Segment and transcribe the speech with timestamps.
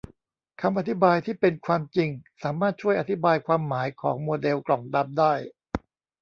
[0.61, 2.09] คำอธิบายที่เป็นความจริง
[2.43, 5.33] สามารถช่วยอธิบายความหมายของโมเดลกล่องดำได้